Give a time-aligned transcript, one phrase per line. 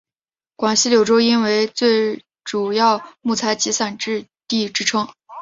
[0.55, 3.99] 广西柳州因为是主要木材集散
[4.47, 5.07] 地之称。